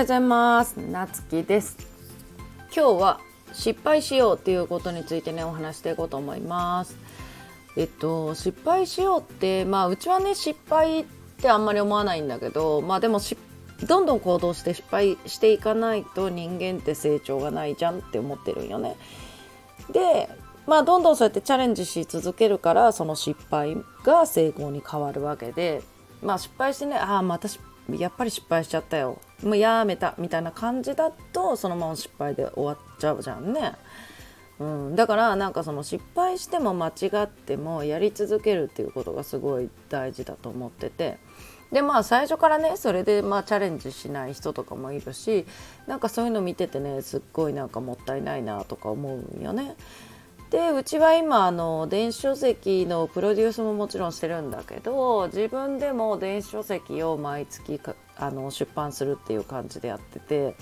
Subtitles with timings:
[0.00, 0.76] ようございます。
[0.78, 1.76] なつきです。
[2.74, 3.20] 今日は
[3.52, 6.96] 失敗しようっていうことについてねお話していこうと思います。
[7.76, 11.04] えっと失敗しようってまあうちはね失敗っ
[11.36, 13.20] てあんまり思わないんだけどまあでも
[13.86, 18.96] どんどん行動して失敗していかないと人間って成長がないじゃんって思ってるんよね。
[19.92, 20.30] で
[20.66, 25.82] まあどんどんそうやってチャレンジし続けるからその失敗が成功に変わるわけで
[26.22, 27.50] まあ失敗してねああまた
[27.90, 29.20] やっぱり失敗しちゃったよ。
[29.42, 33.72] もうやめたみたいな感じだとそのまま失敗で終わっちゃうじゃんね。
[34.58, 41.16] うん、だからなんかその失敗しても間違ってもやり続けるっていうことがすごい大事だと思ってて
[41.72, 45.46] でまあ最初からねそれでまあチャレンジしない人とかもいるし
[45.86, 49.76] なんかそういうの見ててねすっごいなんかもったいないなとか思うんよね。
[50.50, 57.80] でうちは今あの電子書籍のプロデュースももちろんしてるんだけど自分でも電子書籍を毎月
[58.16, 60.54] あの出版するっていう感じでやってて。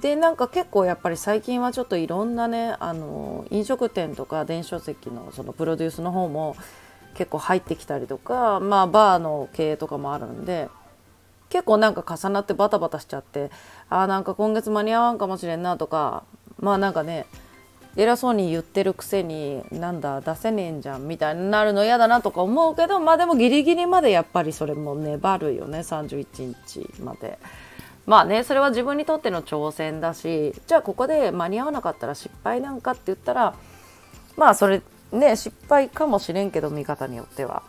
[0.00, 6.56] でなんか結構やっぱり最近はちょっといろんなねあの飲食店とか電子書籍のそのプロデュースの方も
[7.14, 10.68] 結構入ってきたりとかまあバーの経営とかもあるんで
[11.48, 13.52] 結構なんか重なってバタバタしちゃって
[13.88, 16.24] あーなんか今月間に合わんかもしれんなとか
[16.58, 17.26] まあなんかね
[17.96, 27.38] 偉そうに言ってるくせになんだ出せねえんじゃんみたいになるの嫌だなとか思うけどまあでもギリギリまでやっぱりそれも粘るよね31日まで。
[28.06, 33.54] まあねそれは自分にとっての挑戦だしじゃあここで間に合わなかったら失敗なんかって言ったら
[34.36, 37.62] まあそれね失敗かもしれんけど見方によっては。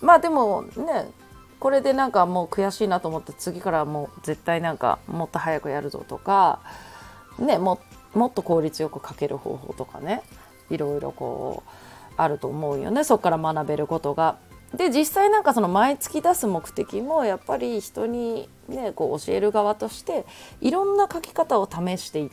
[0.00, 1.10] まあでもね
[1.58, 6.60] これでなんかもう悔しいなと思って次からもう絶対なんかもっと早くやるぞとか
[7.38, 10.22] ねもっともっと効率よく書ける方法とかね
[10.70, 11.70] いろいろこう
[12.16, 14.38] あると思うよねそこから学べることが。
[14.74, 20.24] で実際なんかその毎月出す目的もやっぱり人にねこう教える側として
[20.62, 22.30] いろんな書き方を試していっ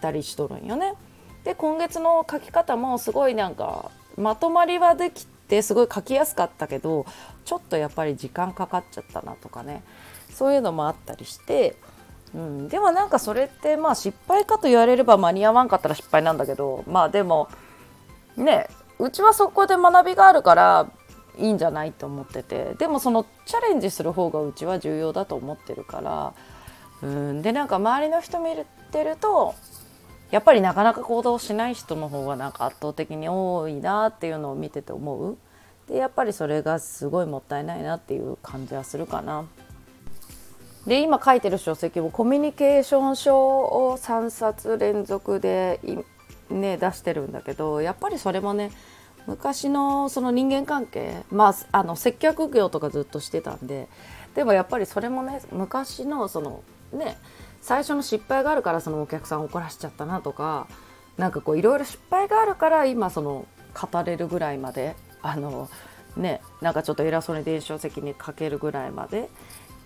[0.00, 0.94] たりしとるんよね。
[1.42, 7.06] で今月の書き方もすごいなんかまとまりはできてすごい書きやすかったけど
[7.44, 9.82] ちょっとやっぱり時間かかっちゃったなとかね
[10.30, 11.74] そういうのもあったりして
[12.34, 17.48] うん、でもなんかそれってまあ失敗かと言われれば間に合わんかったら失敗なんだけどまあでも
[18.36, 18.68] ね
[18.98, 20.90] うちはそこで学びがあるから
[21.38, 26.34] いいんじゃないと思っててでもそのチャレンジする方がうちは重要だと思ってるから
[27.02, 27.42] うん。
[27.42, 28.50] でなんか周りの人見
[28.92, 29.54] てると
[30.30, 35.36] やっぱりなかなか行動しない人の方がなんか圧倒的に多いなっていうのを見てて思う。
[35.88, 39.44] でやっぱりそれがすごいもったいないなっていう感じはするかな。
[40.90, 45.78] で今書いてる書籍もコミュニケーション書を3冊連続で、
[46.50, 48.72] ね、出してるんだけどやっぱりそれもね
[49.28, 53.86] 昔のその人間関係まああの接客業とかずっとしてたんで
[54.34, 57.18] でもやっぱりそれもね昔のそのね
[57.60, 60.66] 最初の失敗があるからそのお客さん怒らしちゃったなとか
[61.16, 63.46] なんかこういろいろ失敗があるから今その
[63.80, 65.70] 語れるぐらいまであの
[66.16, 69.28] ねなんかちょっと偉そうに電子書籍に書けるぐらいまで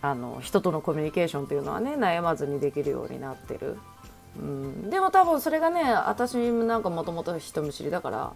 [0.05, 3.79] あの人とのコミュニケーションというのはね悩まずにできるようになってる、
[4.39, 8.33] うん、でも多分それがね私なんかもともと人見知りだから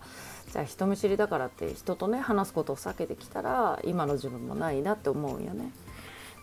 [0.51, 5.71] じゃあ人見知りだからって人とね話すことを避けてきたら今の自分もないなって思うんよね。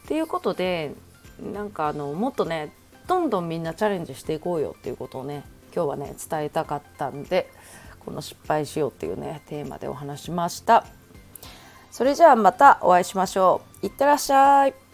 [0.03, 0.93] っていうことで
[1.41, 2.71] なんかあのもっとね
[3.07, 5.43] どんどんみんなチャレンジしていこうよっていうことをね
[5.73, 7.49] 今日はね伝えたかったんで
[8.05, 10.85] この失敗しようっていうねテーマでお話しました。
[11.89, 13.87] それじゃあまたお会いしましょう。
[13.87, 14.84] いってらっしゃい。